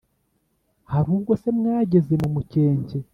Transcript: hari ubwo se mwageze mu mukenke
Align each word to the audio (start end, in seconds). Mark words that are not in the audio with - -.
hari 0.91 1.07
ubwo 1.15 1.31
se 1.41 1.49
mwageze 1.57 2.13
mu 2.21 2.29
mukenke 2.33 2.97